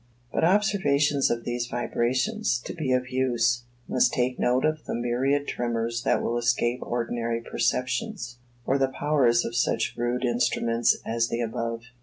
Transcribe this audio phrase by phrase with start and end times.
[0.33, 5.47] But observations of these vibrations, to be of use, must take note of the myriad
[5.47, 11.41] tremors that will escape ordinary perceptions, or the powers of such rude instruments as the
[11.41, 11.83] above.